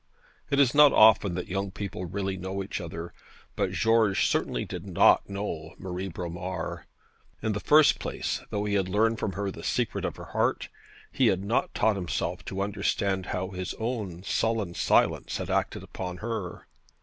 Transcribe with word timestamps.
It 0.49 0.59
is 0.59 0.73
not 0.73 0.93
often 0.93 1.35
that 1.35 1.47
young 1.47 1.69
people 1.69 2.07
really 2.07 2.35
know 2.35 2.63
each 2.63 2.81
other; 2.81 3.13
but 3.55 3.71
George 3.73 4.25
certainly 4.27 4.65
did 4.65 4.87
not 4.87 5.29
know 5.29 5.75
Marie 5.77 6.07
Bromar. 6.07 6.87
In 7.43 7.53
the 7.53 7.59
first 7.59 7.99
place, 7.99 8.41
though 8.49 8.65
he 8.65 8.73
had 8.73 8.89
learned 8.89 9.19
from 9.19 9.33
her 9.33 9.51
the 9.51 9.61
secret 9.63 10.03
of 10.03 10.15
her 10.15 10.25
heart, 10.33 10.69
he 11.11 11.27
had 11.27 11.43
not 11.45 11.75
taught 11.75 11.97
himself 11.97 12.43
to 12.45 12.61
understand 12.63 13.27
how 13.27 13.49
his 13.49 13.75
own 13.75 14.23
sullen 14.23 14.73
silence 14.73 15.37
had 15.37 15.51
acted 15.51 15.83
upon 15.83 16.17
her. 16.17 16.65